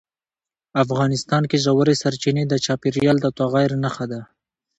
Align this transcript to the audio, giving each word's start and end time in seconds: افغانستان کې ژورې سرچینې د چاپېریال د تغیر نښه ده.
افغانستان 0.83 1.43
کې 1.49 1.57
ژورې 1.65 1.95
سرچینې 2.01 2.43
د 2.47 2.53
چاپېریال 2.65 3.17
د 3.21 3.27
تغیر 3.39 3.71
نښه 3.83 4.05
ده. 4.11 4.21